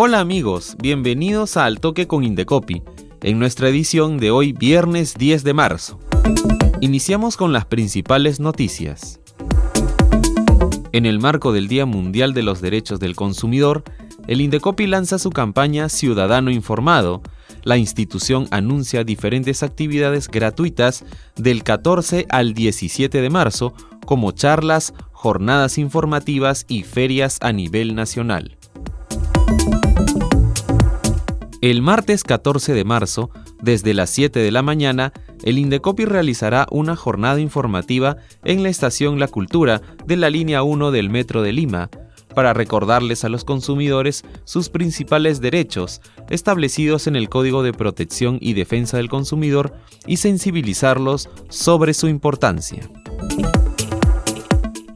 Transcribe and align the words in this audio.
Hola 0.00 0.20
amigos, 0.20 0.76
bienvenidos 0.80 1.56
a 1.56 1.64
Al 1.64 1.80
Toque 1.80 2.06
con 2.06 2.22
Indecopi, 2.22 2.84
en 3.20 3.40
nuestra 3.40 3.68
edición 3.68 4.18
de 4.18 4.30
hoy 4.30 4.52
viernes 4.52 5.14
10 5.18 5.42
de 5.42 5.54
marzo. 5.54 5.98
Iniciamos 6.80 7.36
con 7.36 7.52
las 7.52 7.64
principales 7.64 8.38
noticias. 8.38 9.18
En 10.92 11.04
el 11.04 11.18
marco 11.18 11.52
del 11.52 11.66
Día 11.66 11.84
Mundial 11.84 12.32
de 12.32 12.44
los 12.44 12.60
Derechos 12.60 13.00
del 13.00 13.16
Consumidor, 13.16 13.82
el 14.28 14.40
Indecopi 14.40 14.86
lanza 14.86 15.18
su 15.18 15.30
campaña 15.30 15.88
Ciudadano 15.88 16.52
Informado. 16.52 17.20
La 17.64 17.76
institución 17.76 18.46
anuncia 18.52 19.02
diferentes 19.02 19.64
actividades 19.64 20.28
gratuitas 20.28 21.04
del 21.34 21.64
14 21.64 22.26
al 22.28 22.54
17 22.54 23.20
de 23.20 23.30
marzo, 23.30 23.74
como 24.06 24.30
charlas, 24.30 24.94
jornadas 25.10 25.76
informativas 25.76 26.66
y 26.68 26.84
ferias 26.84 27.38
a 27.40 27.52
nivel 27.52 27.96
nacional. 27.96 28.57
El 31.60 31.82
martes 31.82 32.22
14 32.22 32.72
de 32.72 32.84
marzo, 32.84 33.30
desde 33.60 33.92
las 33.92 34.10
7 34.10 34.38
de 34.38 34.52
la 34.52 34.62
mañana, 34.62 35.12
el 35.42 35.58
Indecopi 35.58 36.04
realizará 36.04 36.68
una 36.70 36.94
jornada 36.94 37.40
informativa 37.40 38.16
en 38.44 38.62
la 38.62 38.68
estación 38.68 39.18
La 39.18 39.26
Cultura 39.26 39.82
de 40.06 40.16
la 40.16 40.30
línea 40.30 40.62
1 40.62 40.92
del 40.92 41.10
Metro 41.10 41.42
de 41.42 41.52
Lima, 41.52 41.90
para 42.32 42.54
recordarles 42.54 43.24
a 43.24 43.28
los 43.28 43.42
consumidores 43.42 44.24
sus 44.44 44.68
principales 44.68 45.40
derechos 45.40 46.00
establecidos 46.30 47.08
en 47.08 47.16
el 47.16 47.28
Código 47.28 47.64
de 47.64 47.72
Protección 47.72 48.38
y 48.40 48.52
Defensa 48.52 48.98
del 48.98 49.08
Consumidor 49.08 49.74
y 50.06 50.18
sensibilizarlos 50.18 51.28
sobre 51.48 51.92
su 51.92 52.06
importancia. 52.06 52.88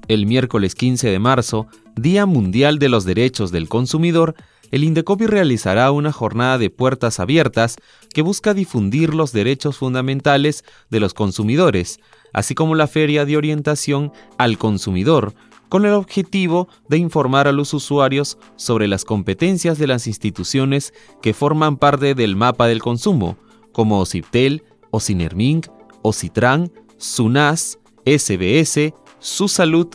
El 0.06 0.27
miércoles 0.27 0.77
15 0.77 1.10
de 1.10 1.18
marzo, 1.18 1.66
Día 1.96 2.24
Mundial 2.24 2.78
de 2.78 2.88
los 2.88 3.05
Derechos 3.05 3.50
del 3.50 3.68
Consumidor, 3.68 4.36
el 4.72 4.84
Indecopi 4.84 5.26
realizará 5.26 5.92
una 5.92 6.12
jornada 6.12 6.58
de 6.58 6.70
puertas 6.70 7.20
abiertas 7.20 7.76
que 8.12 8.22
busca 8.22 8.54
difundir 8.54 9.14
los 9.14 9.32
derechos 9.32 9.76
fundamentales 9.76 10.64
de 10.90 10.98
los 10.98 11.14
consumidores, 11.14 12.00
así 12.32 12.54
como 12.54 12.74
la 12.74 12.86
feria 12.86 13.26
de 13.26 13.36
orientación 13.36 14.12
al 14.38 14.56
consumidor, 14.56 15.34
con 15.68 15.84
el 15.84 15.92
objetivo 15.92 16.68
de 16.88 16.96
informar 16.96 17.48
a 17.48 17.52
los 17.52 17.74
usuarios 17.74 18.38
sobre 18.56 18.88
las 18.88 19.04
competencias 19.04 19.78
de 19.78 19.86
las 19.86 20.06
instituciones 20.06 20.94
que 21.20 21.34
forman 21.34 21.76
parte 21.76 22.14
del 22.14 22.34
mapa 22.34 22.66
del 22.66 22.82
consumo, 22.82 23.36
como 23.72 24.00
OCIPTEL, 24.00 24.64
OCINERMINC, 24.90 25.68
OCITRAN, 26.02 26.72
SUNAS, 26.96 27.78
SBS, 28.06 28.94
Su 29.18 29.48
Salud, 29.48 29.88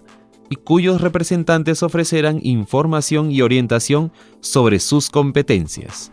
y 0.49 0.55
cuyos 0.55 1.01
representantes 1.01 1.83
ofrecerán 1.83 2.39
información 2.43 3.31
y 3.31 3.41
orientación 3.41 4.13
sobre 4.39 4.79
sus 4.79 5.09
competencias. 5.09 6.09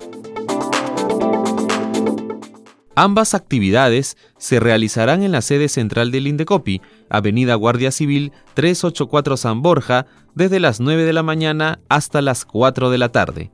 Ambas 2.97 3.34
actividades 3.34 4.16
se 4.38 4.60
realizarán 4.60 5.25
en 5.25 5.32
la 5.32 5.42
sede 5.42 5.69
central 5.69 6.12
del 6.12 6.28
Indecopi, 6.28 6.81
Avenida 7.09 7.56
Guardia 7.56 7.91
Civil 7.91 8.31
384 8.54 9.36
San 9.36 9.62
Borja, 9.62 10.06
desde 10.34 10.60
las 10.60 10.78
9 10.80 11.03
de 11.04 11.12
la 11.12 11.25
mañana 11.25 11.80
hasta 11.88 12.22
las 12.22 12.44
4 12.44 12.91
de 12.91 12.98
la 12.98 13.09
tarde. 13.10 13.50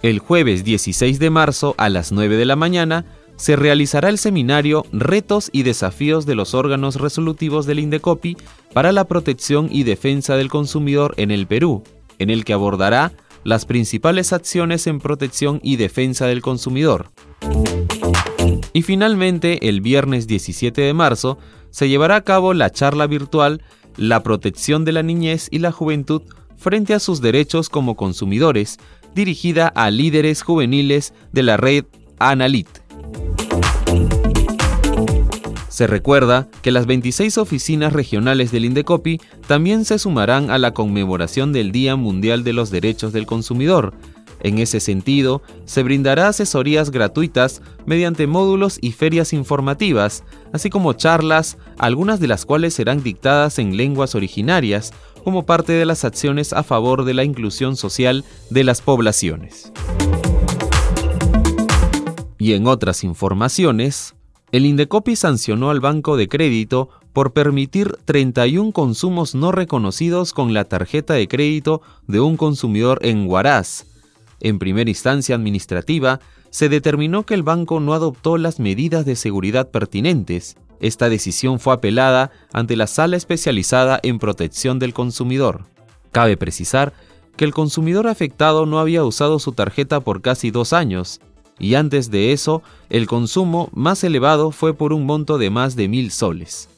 El 0.01 0.19
jueves 0.19 0.63
16 0.63 1.17
de 1.17 1.29
marzo 1.29 1.75
a 1.77 1.89
las 1.89 2.11
9 2.11 2.35
de 2.35 2.45
la 2.45 2.55
mañana 2.55 3.05
se 3.35 3.55
realizará 3.55 4.09
el 4.09 4.17
seminario 4.17 4.85
Retos 4.91 5.49
y 5.51 5.63
desafíos 5.63 6.25
de 6.25 6.35
los 6.35 6.53
órganos 6.53 6.95
resolutivos 6.95 7.65
del 7.65 7.79
Indecopi 7.79 8.37
para 8.73 8.91
la 8.91 9.05
protección 9.05 9.69
y 9.71 9.83
defensa 9.83 10.35
del 10.35 10.49
consumidor 10.49 11.13
en 11.17 11.31
el 11.31 11.47
Perú, 11.47 11.83
en 12.19 12.29
el 12.29 12.45
que 12.45 12.53
abordará 12.53 13.13
las 13.43 13.65
principales 13.65 14.33
acciones 14.33 14.87
en 14.87 14.99
protección 14.99 15.59
y 15.63 15.75
defensa 15.77 16.27
del 16.27 16.41
consumidor. 16.41 17.09
Y 18.73 18.81
finalmente, 18.81 19.69
el 19.69 19.81
viernes 19.81 20.27
17 20.27 20.81
de 20.81 20.93
marzo, 20.93 21.37
se 21.69 21.87
llevará 21.87 22.17
a 22.17 22.23
cabo 22.23 22.53
la 22.53 22.71
charla 22.71 23.07
virtual 23.07 23.61
La 23.95 24.23
protección 24.23 24.85
de 24.85 24.91
la 24.91 25.03
niñez 25.03 25.47
y 25.51 25.59
la 25.59 25.71
juventud 25.71 26.23
frente 26.57 26.93
a 26.93 26.99
sus 26.99 27.21
derechos 27.21 27.69
como 27.69 27.95
consumidores, 27.95 28.79
dirigida 29.13 29.67
a 29.67 29.91
líderes 29.91 30.41
juveniles 30.41 31.13
de 31.31 31.43
la 31.43 31.57
red 31.57 31.85
Analit. 32.19 32.67
Se 35.73 35.87
recuerda 35.87 36.47
que 36.61 36.71
las 36.71 36.85
26 36.85 37.37
oficinas 37.39 37.93
regionales 37.93 38.51
del 38.51 38.65
Indecopi 38.65 39.19
también 39.47 39.85
se 39.85 39.97
sumarán 39.97 40.51
a 40.51 40.59
la 40.59 40.71
conmemoración 40.71 41.51
del 41.51 41.71
Día 41.71 41.95
Mundial 41.95 42.43
de 42.43 42.53
los 42.53 42.69
Derechos 42.69 43.11
del 43.11 43.25
Consumidor, 43.25 43.93
en 44.43 44.59
ese 44.59 44.79
sentido, 44.79 45.41
se 45.65 45.83
brindará 45.83 46.27
asesorías 46.27 46.91
gratuitas 46.91 47.61
mediante 47.85 48.27
módulos 48.27 48.77
y 48.81 48.91
ferias 48.91 49.33
informativas, 49.33 50.23
así 50.51 50.69
como 50.69 50.93
charlas, 50.93 51.57
algunas 51.77 52.19
de 52.19 52.27
las 52.27 52.45
cuales 52.45 52.73
serán 52.73 53.01
dictadas 53.01 53.57
en 53.57 53.77
lenguas 53.77 54.15
originarias, 54.15 54.93
como 55.23 55.45
parte 55.45 55.71
de 55.73 55.85
las 55.85 56.03
acciones 56.03 56.51
a 56.53 56.63
favor 56.63 57.05
de 57.05 57.13
la 57.13 57.23
inclusión 57.23 57.77
social 57.77 58.25
de 58.49 58.63
las 58.65 58.81
poblaciones. 58.81 59.71
Y 62.37 62.53
en 62.53 62.67
otras 62.67 63.05
informaciones, 63.05 64.15
el 64.51 64.65
Indecopi 64.65 65.15
sancionó 65.15 65.69
al 65.69 65.79
Banco 65.79 66.17
de 66.17 66.27
Crédito 66.27 66.89
por 67.13 67.31
permitir 67.31 67.95
31 68.05 68.73
consumos 68.73 69.33
no 69.33 69.51
reconocidos 69.51 70.33
con 70.33 70.53
la 70.53 70.65
tarjeta 70.65 71.13
de 71.13 71.27
crédito 71.27 71.81
de 72.07 72.19
un 72.19 72.35
consumidor 72.35 72.99
en 73.03 73.29
Huaraz, 73.29 73.85
en 74.43 74.59
primera 74.59 74.89
instancia 74.89 75.35
administrativa, 75.35 76.19
se 76.51 76.69
determinó 76.69 77.25
que 77.25 77.33
el 77.33 77.41
banco 77.41 77.79
no 77.79 77.93
adoptó 77.93 78.37
las 78.37 78.59
medidas 78.59 79.05
de 79.05 79.15
seguridad 79.15 79.71
pertinentes. 79.71 80.55
Esta 80.79 81.09
decisión 81.09 81.59
fue 81.59 81.73
apelada 81.73 82.29
ante 82.51 82.75
la 82.75 82.87
Sala 82.87 83.17
Especializada 83.17 83.99
en 84.03 84.19
Protección 84.19 84.77
del 84.77 84.93
Consumidor. 84.93 85.63
Cabe 86.11 86.37
precisar 86.37 86.93
que 87.35 87.45
el 87.45 87.53
consumidor 87.53 88.07
afectado 88.07 88.65
no 88.65 88.79
había 88.79 89.03
usado 89.03 89.39
su 89.39 89.53
tarjeta 89.53 90.01
por 90.01 90.21
casi 90.21 90.51
dos 90.51 90.73
años, 90.73 91.19
y 91.57 91.75
antes 91.75 92.11
de 92.11 92.33
eso, 92.33 92.61
el 92.89 93.07
consumo 93.07 93.69
más 93.73 94.03
elevado 94.03 94.51
fue 94.51 94.73
por 94.73 94.93
un 94.93 95.05
monto 95.05 95.37
de 95.37 95.49
más 95.49 95.75
de 95.75 95.87
mil 95.87 96.11
soles. 96.11 96.69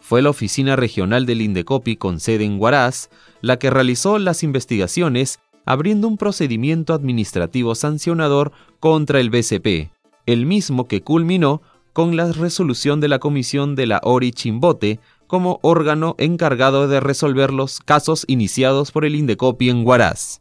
Fue 0.00 0.20
la 0.20 0.30
Oficina 0.30 0.76
Regional 0.76 1.24
del 1.24 1.40
Indecopi 1.40 1.96
con 1.96 2.20
sede 2.20 2.44
en 2.44 2.60
Huaraz 2.60 3.08
la 3.40 3.58
que 3.58 3.70
realizó 3.70 4.18
las 4.18 4.42
investigaciones 4.42 5.38
abriendo 5.64 6.08
un 6.08 6.16
procedimiento 6.16 6.94
administrativo 6.94 7.74
sancionador 7.74 8.52
contra 8.80 9.20
el 9.20 9.30
BCP, 9.30 9.90
el 10.26 10.46
mismo 10.46 10.86
que 10.86 11.02
culminó 11.02 11.62
con 11.92 12.16
la 12.16 12.32
resolución 12.32 13.00
de 13.00 13.08
la 13.08 13.18
comisión 13.18 13.76
de 13.76 13.86
la 13.86 14.00
ORI 14.02 14.32
Chimbote 14.32 15.00
como 15.26 15.58
órgano 15.62 16.16
encargado 16.18 16.88
de 16.88 17.00
resolver 17.00 17.52
los 17.52 17.80
casos 17.80 18.24
iniciados 18.26 18.92
por 18.92 19.04
el 19.04 19.14
Indecopi 19.14 19.70
en 19.70 19.86
Huaraz. 19.86 20.40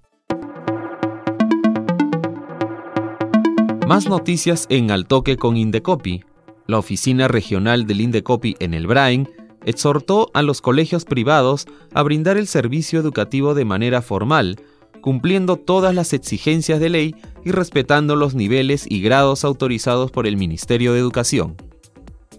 Más 3.87 4.07
noticias 4.07 4.65
en 4.69 4.91
Altoque 4.91 5.37
con 5.37 5.57
Indecopi. 5.57 6.23
La 6.67 6.79
oficina 6.79 7.27
regional 7.27 7.85
del 7.85 8.01
Indecopi 8.01 8.55
en 8.59 8.73
el 8.73 8.87
Brain 8.87 9.29
exhortó 9.65 10.31
a 10.33 10.41
los 10.41 10.61
colegios 10.61 11.05
privados 11.05 11.67
a 11.93 12.01
brindar 12.01 12.37
el 12.37 12.47
servicio 12.47 12.99
educativo 12.99 13.53
de 13.53 13.65
manera 13.65 14.01
formal, 14.01 14.59
cumpliendo 15.03 15.57
todas 15.57 15.93
las 15.93 16.13
exigencias 16.13 16.79
de 16.79 16.89
ley 16.89 17.15
y 17.43 17.51
respetando 17.51 18.15
los 18.15 18.35
niveles 18.35 18.85
y 18.89 19.01
grados 19.01 19.43
autorizados 19.43 20.11
por 20.11 20.25
el 20.27 20.37
Ministerio 20.37 20.93
de 20.93 20.99
Educación. 20.99 21.57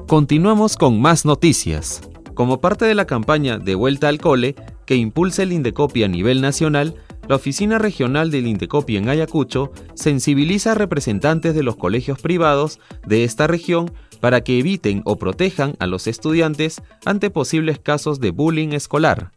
Continuamos 0.08 0.78
con 0.78 1.02
más 1.02 1.26
noticias. 1.26 2.02
Como 2.34 2.62
parte 2.62 2.86
de 2.86 2.96
la 2.96 3.06
campaña 3.06 3.60
De 3.60 3.76
vuelta 3.76 4.08
al 4.08 4.20
cole, 4.20 4.56
que 4.86 4.96
impulsa 4.96 5.44
el 5.44 5.52
Indecopi 5.52 6.04
a 6.04 6.08
nivel 6.08 6.40
nacional, 6.42 6.96
la 7.28 7.36
Oficina 7.36 7.78
Regional 7.78 8.32
del 8.32 8.48
Indecopi 8.48 8.98
en 8.98 9.08
Ayacucho 9.08 9.72
sensibiliza 9.94 10.72
a 10.72 10.76
representantes 10.76 11.54
de 11.54 11.62
los 11.62 11.76
colegios 11.76 12.20
privados 12.20 12.80
de 13.06 13.24
esta 13.24 13.46
región 13.46 13.92
para 14.20 14.42
que 14.42 14.60
eviten 14.60 15.02
o 15.06 15.18
protejan 15.18 15.76
a 15.80 15.88
los 15.88 16.08
estudiantes 16.08 16.82
ante 17.06 17.30
posibles 17.30 17.80
casos 17.80 18.20
de 18.20 18.32
bullying 18.32 18.70
escolar. 18.70 19.32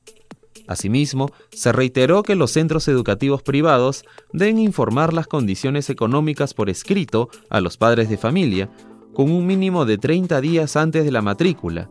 Asimismo, 0.66 1.30
se 1.50 1.72
reiteró 1.72 2.22
que 2.22 2.36
los 2.36 2.52
centros 2.52 2.86
educativos 2.88 3.42
privados 3.42 4.04
deben 4.32 4.58
informar 4.58 5.12
las 5.12 5.26
condiciones 5.26 5.90
económicas 5.90 6.54
por 6.54 6.70
escrito 6.70 7.28
a 7.50 7.60
los 7.60 7.76
padres 7.76 8.08
de 8.08 8.16
familia, 8.16 8.70
con 9.12 9.30
un 9.30 9.46
mínimo 9.46 9.84
de 9.84 9.98
30 9.98 10.40
días 10.40 10.76
antes 10.76 11.04
de 11.04 11.12
la 11.12 11.22
matrícula. 11.22 11.90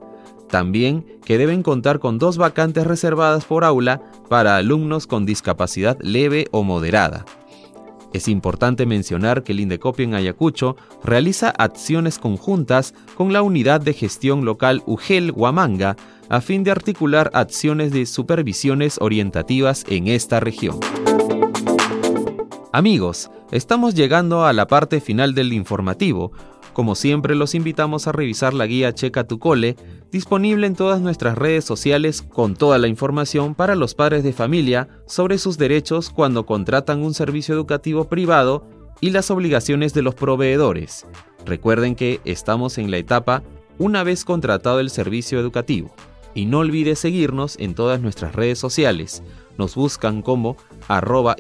También 0.50 1.06
que 1.24 1.38
deben 1.38 1.64
contar 1.64 2.00
con 2.00 2.18
dos 2.18 2.38
vacantes 2.38 2.86
reservadas 2.86 3.46
por 3.46 3.64
aula 3.64 4.02
para 4.30 4.58
alumnos 4.58 5.08
con 5.08 5.26
discapacidad 5.26 5.98
leve 6.02 6.48
o 6.52 6.64
moderada. 6.64 7.26
Es 8.14 8.28
importante 8.28 8.86
mencionar 8.86 9.44
que 9.44 9.54
el 9.54 9.62
Indecopio 9.62 10.04
en 10.04 10.16
Ayacucho 10.16 10.76
realiza 11.04 11.50
acciones 11.50 12.20
conjuntas 12.20 12.94
con 13.16 13.32
la 13.32 13.42
Unidad 13.42 13.80
de 13.80 13.94
Gestión 13.94 14.44
Local 14.44 14.84
UGEL 14.86 15.32
Huamanga 15.32 15.96
a 16.28 16.42
fin 16.42 16.64
de 16.64 16.72
articular 16.72 17.32
acciones 17.34 17.92
de 17.92 18.06
supervisiones 18.06 18.98
orientativas 19.00 19.86
en 19.88 20.08
esta 20.08 20.40
región. 20.40 20.80
Amigos, 22.74 23.30
estamos 23.52 23.96
llegando 23.96 24.46
a 24.46 24.54
la 24.54 24.68
parte 24.68 25.02
final 25.02 25.34
del 25.34 25.52
informativo. 25.52 26.32
Como 26.74 26.96
siempre, 26.96 27.36
los 27.36 27.54
invitamos 27.54 28.08
a 28.08 28.14
revisar 28.14 28.54
la 28.54 28.66
guía 28.66 28.94
Checa 28.94 29.26
tu 29.26 29.40
Cole, 29.40 29.76
disponible 30.12 30.68
en 30.68 30.76
todas 30.76 31.02
nuestras 31.02 31.38
redes 31.38 31.66
sociales 31.66 32.22
con 32.22 32.56
toda 32.56 32.78
la 32.78 32.88
información 32.88 33.56
para 33.56 33.76
los 33.76 33.94
padres 33.94 34.24
de 34.24 34.34
familia 34.34 34.88
sobre 35.06 35.38
sus 35.38 35.58
derechos 35.58 36.10
cuando 36.10 36.46
contratan 36.46 37.04
un 37.04 37.14
servicio 37.14 37.54
educativo 37.54 38.06
privado 38.06 38.66
y 39.02 39.10
las 39.10 39.32
obligaciones 39.32 39.94
de 39.94 40.02
los 40.02 40.16
proveedores. 40.16 41.06
Recuerden 41.46 41.96
que 41.96 42.22
estamos 42.24 42.78
en 42.78 42.92
la 42.92 42.98
etapa 42.98 43.44
una 43.78 44.04
vez 44.04 44.24
contratado 44.24 44.80
el 44.80 44.90
servicio 44.90 45.40
educativo. 45.40 45.94
Y 46.34 46.46
no 46.46 46.60
olvides 46.60 47.00
seguirnos 47.00 47.58
en 47.60 47.74
todas 47.76 48.00
nuestras 48.00 48.36
redes 48.36 48.58
sociales. 48.58 49.22
Nos 49.58 49.76
buscan 49.76 50.22
como 50.22 50.56
arroba 50.88 51.36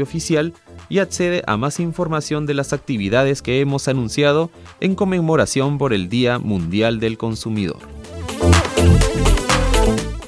oficial 0.00 0.54
y 0.88 0.98
accede 0.98 1.42
a 1.46 1.56
más 1.56 1.80
información 1.80 2.46
de 2.46 2.54
las 2.54 2.72
actividades 2.72 3.42
que 3.42 3.60
hemos 3.60 3.88
anunciado 3.88 4.50
en 4.80 4.94
conmemoración 4.94 5.78
por 5.78 5.92
el 5.92 6.08
Día 6.08 6.38
Mundial 6.38 7.00
del 7.00 7.18
Consumidor. 7.18 7.78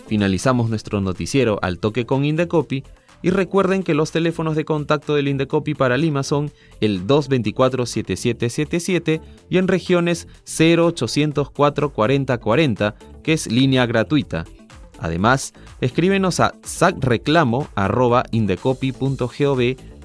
Finalizamos 0.06 0.70
nuestro 0.70 1.00
noticiero 1.00 1.58
al 1.62 1.78
toque 1.78 2.06
con 2.06 2.24
Indecopy 2.24 2.84
y 3.22 3.30
recuerden 3.30 3.82
que 3.82 3.94
los 3.94 4.12
teléfonos 4.12 4.54
de 4.54 4.64
contacto 4.64 5.14
del 5.14 5.28
Indecopy 5.28 5.74
para 5.74 5.96
Lima 5.96 6.22
son 6.22 6.52
el 6.80 7.06
224-7777 7.06 9.20
y 9.48 9.56
en 9.58 9.68
regiones 9.68 10.26
0804 10.46 11.92
40 11.92 12.38
40, 12.38 12.94
que 13.22 13.32
es 13.32 13.50
línea 13.50 13.86
gratuita. 13.86 14.44
Además, 14.98 15.52
escríbenos 15.80 16.40
a 16.40 16.54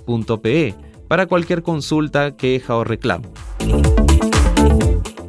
sacreclamo.indecopy.gov.pe 0.05 0.75
para 1.07 1.25
cualquier 1.25 1.61
consulta, 1.61 2.37
queja 2.37 2.75
o 2.77 2.83
reclamo. 2.85 3.33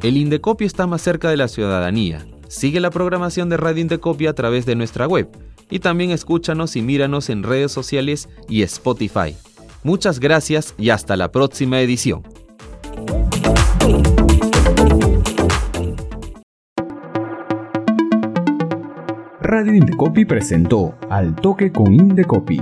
El 0.01 0.17
Indecopy 0.17 0.65
está 0.65 0.87
más 0.87 1.01
cerca 1.01 1.29
de 1.29 1.37
la 1.37 1.47
ciudadanía. 1.47 2.25
Sigue 2.47 2.79
la 2.79 2.89
programación 2.89 3.49
de 3.49 3.57
Radio 3.57 3.81
Indecopy 3.81 4.27
a 4.27 4.33
través 4.33 4.65
de 4.65 4.75
nuestra 4.75 5.07
web 5.07 5.29
y 5.69 5.79
también 5.79 6.11
escúchanos 6.11 6.75
y 6.75 6.81
míranos 6.81 7.29
en 7.29 7.43
redes 7.43 7.71
sociales 7.71 8.29
y 8.47 8.61
Spotify. 8.61 9.35
Muchas 9.83 10.19
gracias 10.19 10.73
y 10.77 10.89
hasta 10.89 11.17
la 11.17 11.31
próxima 11.31 11.81
edición. 11.81 12.23
Radio 19.41 19.75
Indecopi 19.75 20.25
presentó 20.25 20.95
Al 21.09 21.35
Toque 21.35 21.71
con 21.71 21.93
Indecopi, 21.93 22.61